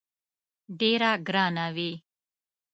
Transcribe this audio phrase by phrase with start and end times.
[0.79, 1.91] ډېره ګرانه وي.